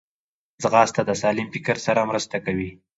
[0.61, 2.69] ځغاسته د سالم فکر سره مرسته کوي